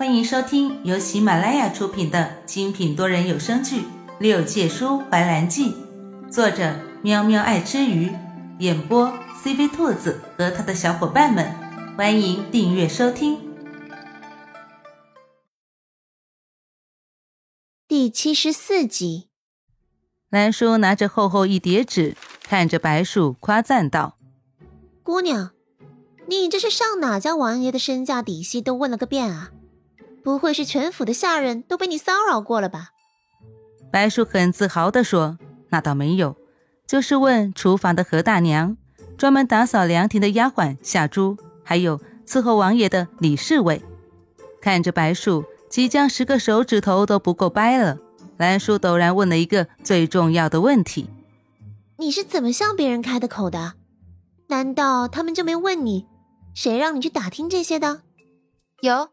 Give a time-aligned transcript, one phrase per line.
[0.00, 3.82] 欢迎收听由喜马拉雅出品的精品多人有声剧
[4.18, 5.74] 《六界书怀兰记》，
[6.30, 8.10] 作者喵喵爱吃鱼，
[8.60, 9.12] 演播
[9.44, 11.54] CV 兔子和他的小伙伴们。
[11.98, 13.38] 欢迎订阅收听。
[17.86, 19.28] 第七十四集，
[20.30, 24.16] 兰叔拿着厚厚一叠纸，看着白树夸赞道
[25.04, 25.50] ：“姑娘，
[26.26, 29.50] 你这是上哪家王爷的身价底细都问了个遍啊？”
[30.22, 32.90] 不会是全府的下人都被你骚扰过了吧？
[33.92, 35.38] 白叔很自豪地说
[35.70, 36.36] ：“那倒没有，
[36.86, 38.76] 就是问厨房的何大娘，
[39.18, 43.82] 专门打扫凉亭的丫鬟夏珠，还有伺候王爷的李侍卫。”
[44.62, 47.98] 看着白树即将十个手指头都不够掰了，
[48.36, 51.08] 兰叔陡然问了一个最重要的问题
[51.98, 53.74] ：“你是怎么向别人开的口的？
[54.48, 56.06] 难道他们就没问你，
[56.54, 58.02] 谁让你去打听这些的？”
[58.82, 59.08] 有。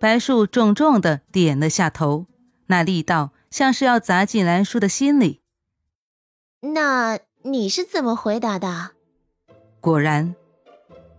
[0.00, 2.26] 白树重重的点了下头，
[2.66, 5.40] 那力道像是要砸进兰叔的心里。
[6.60, 8.92] 那你是怎么回答的？
[9.80, 10.36] 果然，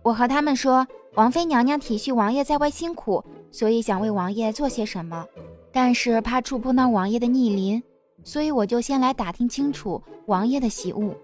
[0.02, 3.22] 我和他们说，王妃娘娘体恤王爷在外辛苦，
[3.52, 5.26] 所以想为王爷做些什么，
[5.70, 7.82] 但是怕触碰到王爷的逆鳞，
[8.24, 11.14] 所以我就先来打听清楚王爷的喜恶。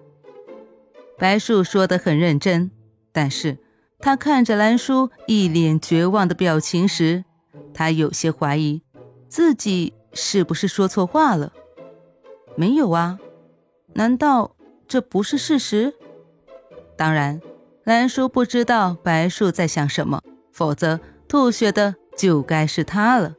[1.16, 2.70] 白树说的很认真，
[3.12, 3.56] 但是
[3.98, 7.24] 他看着兰叔一脸绝望的表情时。
[7.74, 8.82] 他有些怀疑，
[9.28, 11.52] 自己是不是说错话了？
[12.56, 13.18] 没有啊，
[13.94, 14.56] 难道
[14.88, 15.94] 这不是事实？
[16.96, 17.40] 当然，
[17.84, 20.98] 兰叔不知道白树在想什么，否则
[21.28, 23.34] 吐血的就该是他了。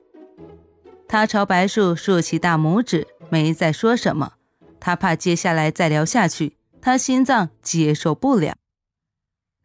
[1.07, 4.33] 他朝白树竖起大拇指，没再说什么。
[4.79, 8.55] 他怕接下来再聊下去，他心脏接受不了。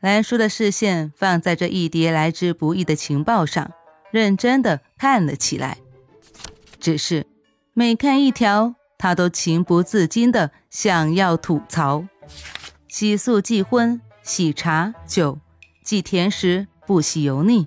[0.00, 3.70] 兰叔的视线放在这一叠来之不易的情报上。
[4.12, 5.78] 认真的看了起来，
[6.78, 7.27] 只是
[7.72, 12.04] 每看一条，他都情不自禁的想要吐槽：
[12.88, 15.38] 喜素忌荤，喜茶酒，
[15.82, 17.66] 忌甜食，不喜油腻。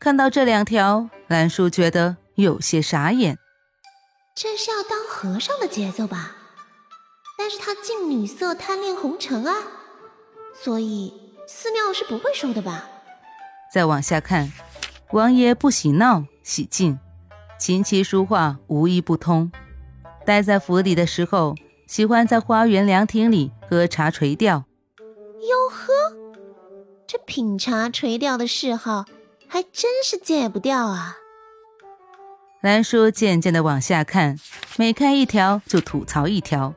[0.00, 3.38] 看到这两条，兰叔觉得有些傻眼。
[4.34, 6.34] 这是要当和尚的节奏吧？
[7.36, 9.54] 但是他近女色，贪恋红尘啊，
[10.64, 11.12] 所以
[11.46, 12.88] 寺庙是不会收的吧？
[13.72, 14.50] 再往下看。
[15.12, 16.98] 王爷不喜闹，喜静，
[17.58, 19.52] 琴棋书画无一不通。
[20.24, 21.54] 待在府里的时候，
[21.86, 24.64] 喜欢在花园凉亭里喝茶垂钓。
[24.96, 25.92] 哟呵，
[27.06, 29.04] 这品茶垂钓的嗜好
[29.46, 31.18] 还真是戒不掉啊！
[32.62, 34.38] 兰叔渐渐的往下看，
[34.78, 36.72] 每看一条就吐槽一条，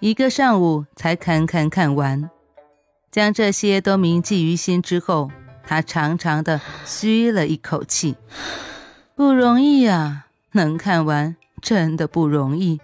[0.00, 2.28] 一个上午才堪堪看完。
[3.12, 5.30] 将这些都铭记于心之后。
[5.66, 8.16] 他长长的吁了一口气，
[9.14, 12.80] 不容易啊，能看完真的不容易。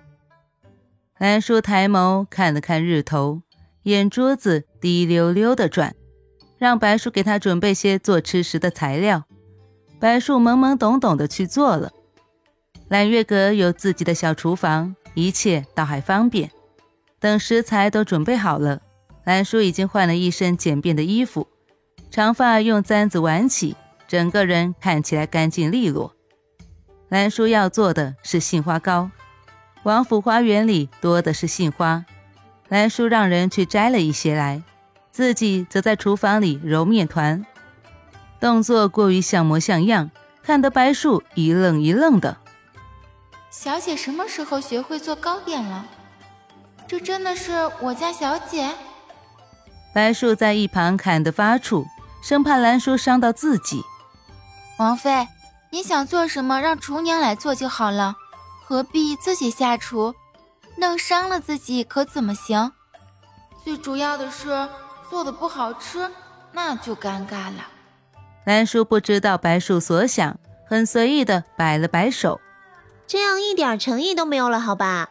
[1.18, 3.42] 兰叔抬眸看了看日头，
[3.84, 5.94] 眼珠子滴溜溜的转，
[6.58, 9.24] 让白树给他准备些做吃食的材料。
[9.98, 11.90] 白树懵懵懂懂的去做了。
[12.88, 16.50] 揽月阁有自己的小厨房，一切倒还方便。
[17.18, 18.82] 等食材都准备好了，
[19.24, 21.48] 兰叔已经换了一身简便的衣服。
[22.10, 23.76] 长发用簪子挽起，
[24.08, 26.14] 整个人看起来干净利落。
[27.08, 29.10] 兰叔要做的是杏花糕，
[29.82, 32.04] 王府花园里多的是杏花，
[32.68, 34.62] 兰叔让人去摘了一些来，
[35.10, 37.44] 自己则在厨房里揉面团，
[38.40, 40.10] 动作过于像模像样，
[40.42, 42.38] 看得白树一愣一愣的。
[43.50, 45.86] 小姐什么时候学会做糕点了？
[46.88, 48.70] 这真的是我家小姐？
[49.94, 51.84] 白树在一旁看得发怵。
[52.28, 53.84] 生怕兰叔伤到自己，
[54.80, 55.28] 王妃，
[55.70, 58.16] 你想做什么，让厨娘来做就好了，
[58.64, 60.12] 何必自己下厨，
[60.76, 62.72] 弄伤了自己可怎么行？
[63.62, 64.68] 最主要的是
[65.08, 66.10] 做的不好吃，
[66.50, 67.68] 那就尴尬了。
[68.44, 70.36] 兰叔不知道白树所想，
[70.68, 72.40] 很随意的摆了摆手，
[73.06, 75.10] 这样一点诚意都没有了，好吧？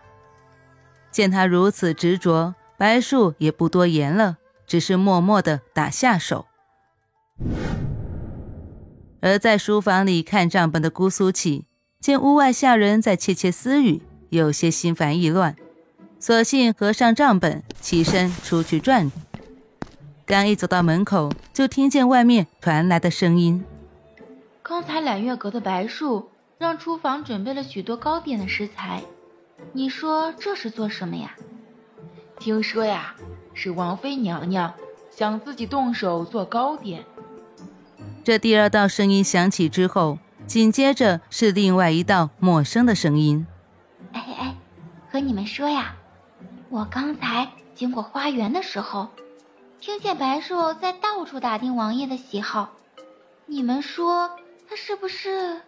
[1.14, 4.36] 见他如此执着，白树也不多言了，
[4.68, 6.48] 只是默默的打下手。
[9.22, 11.66] 而在书房里看账本的姑苏起，
[12.00, 15.56] 见屋外下人在窃窃私语，有些心烦意乱，
[16.20, 19.12] 索性合上账本，起身出去转。
[20.28, 23.64] 刚一走到门口，就听见外面传来的声音
[24.62, 26.30] ：“刚才揽月阁的白树
[26.60, 29.02] 让厨房准备了许多糕点的食材，
[29.74, 31.36] 你说这是做什么呀
[32.38, 33.16] ？”“听说呀，
[33.56, 34.74] 是王妃娘娘
[35.10, 37.04] 想自己动手做糕点。”
[38.26, 40.18] 这第二道声音响起之后，
[40.48, 43.46] 紧接着是另外一道陌生的声音
[44.14, 44.56] ：“哎哎，
[45.12, 45.94] 和你们说呀，
[46.70, 49.10] 我刚才经过花园的时候，
[49.80, 52.72] 听见白树在到处打听王爷的喜好。
[53.46, 54.32] 你们说
[54.68, 55.62] 他是不是？”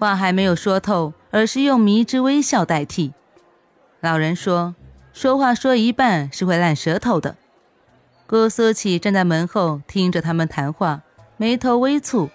[0.00, 3.12] 话还没有说透，而是用迷之微笑代替。
[4.00, 4.74] 老人说
[5.12, 7.36] ：“说话说一半是会烂舌头的。”
[8.26, 11.02] 顾苏启站在门后听着他们谈话，
[11.36, 12.28] 眉头微蹙。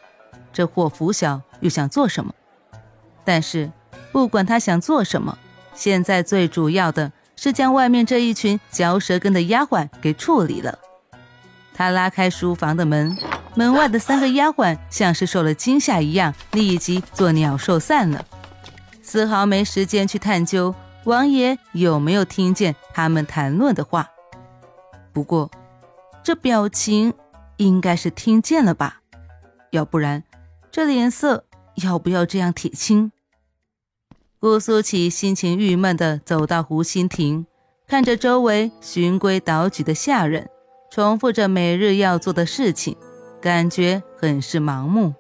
[0.52, 2.34] 这霍福小又想做什么？
[3.24, 3.72] 但是
[4.12, 5.38] 不管他想做什么，
[5.76, 10.80] 现在最主要的是将外面这一群嚼舌根的丫鬟给处理了。
[11.74, 13.16] 他拉开书房的门，
[13.56, 18.26] 门外的三个丫鬟像是受了惊吓一样，立即作鸟兽散了，
[19.02, 20.76] 丝毫没时间去探究
[21.06, 24.10] 王爷有没有听见他们谈论的话。
[25.14, 25.50] 不过，
[26.22, 27.14] 这表情
[27.60, 29.02] 应该是听见了吧？
[29.72, 30.24] 要不然，
[30.72, 31.44] 这脸色
[31.84, 33.12] 要不要这样铁青？
[34.40, 37.46] 顾苏启心情郁闷地走到湖心亭，
[37.86, 40.50] 看着周围循规蹈矩的下人。
[40.90, 42.96] 重复着每日要做的事情，
[43.42, 45.14] 感觉很是盲目。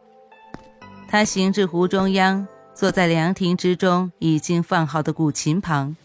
[1.09, 5.97] 他行至湖中央，坐在凉亭之中已经放好的古琴旁，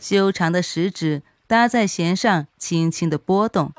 [0.00, 3.72] 修长的食指搭在弦上，轻轻的拨动，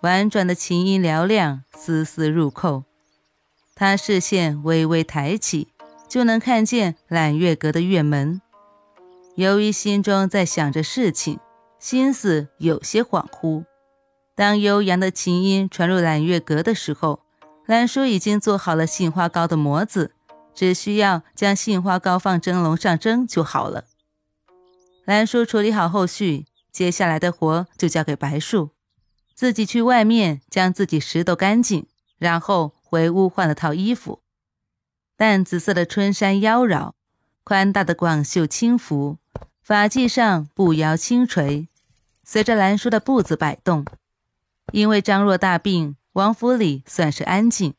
[0.00, 2.84] 婉转的琴音嘹亮，丝丝入扣。
[3.74, 5.68] 他视线微微抬起，
[6.08, 8.40] 就能看见揽月阁的月门。
[9.34, 11.40] 由于心中在想着事情，
[11.80, 13.64] 心思有些恍惚。
[14.36, 17.24] 当悠扬的琴音传入揽月阁的时候，
[17.66, 20.12] 兰叔已经做好了杏花糕的模子，
[20.54, 23.86] 只需要将杏花糕放蒸笼上蒸就好了。
[25.04, 28.70] 兰叔处理好后续，接下来的活就交给白树，
[29.38, 31.86] 自己去外面将自己拾掇干净，
[32.18, 34.20] 然后回屋换了套衣服。
[35.16, 36.94] 淡紫色的春衫妖娆，
[37.44, 39.18] 宽大的广袖轻拂，
[39.62, 41.68] 发髻上步摇轻垂，
[42.24, 43.86] 随着兰叔的步子摆动。
[44.72, 47.74] 因为张若大病，王府里算是安静，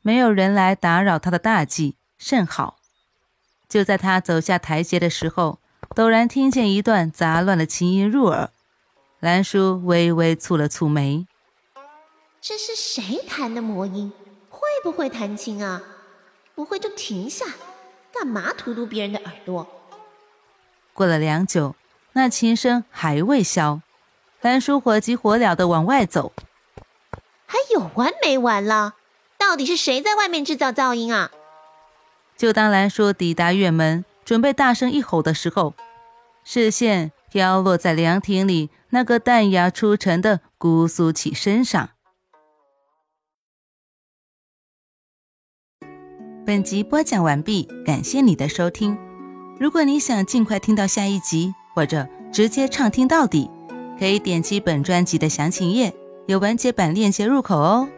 [0.00, 2.78] 没有人来打扰他的大计，甚好。
[3.68, 5.60] 就在他走下台阶的时候，
[5.94, 8.50] 陡然听见一段杂乱的琴音入耳，
[9.26, 11.26] 兰叔微微蹙了蹙眉
[12.40, 14.12] ：“这是谁弹的魔音？
[14.48, 15.82] 会不会弹琴啊？
[16.54, 17.44] 不会就停下，
[18.14, 19.66] 干嘛荼毒别人的耳朵？”
[20.94, 21.74] 过了良久，
[22.12, 23.80] 那琴声还未消。
[24.42, 26.32] 兰叔火急火燎的往外走，
[27.46, 28.94] 还有完没完了？
[29.36, 31.32] 到底是谁在外面制造噪音啊？
[32.36, 35.74] 就当兰叔抵达院门，准备大声一吼的时候，
[36.44, 41.90] 视线飘落在凉亭里那个淡雅出尘的姑苏起身上。
[46.46, 48.96] 本集播讲完毕，感谢你的收听。
[49.58, 53.50] 如果你想尽快听到下一集，或者直接畅听到底。
[53.98, 55.94] 可以点击本专辑的详情页，
[56.26, 57.88] 有完结版链接入口哦。